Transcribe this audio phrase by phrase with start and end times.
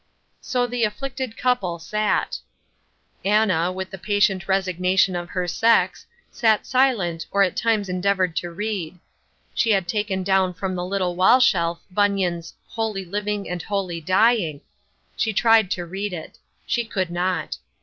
[0.41, 2.39] So the afflicted couple sat.
[3.23, 8.49] Anna, with the patient resignation of her sex, sat silent or at times endeavoured to
[8.49, 8.97] read.
[9.53, 14.61] She had taken down from the little wall shelf Bunyan's Holy Living and Holy Dying.
[15.15, 16.39] She tried to read it.
[16.65, 17.57] She could not.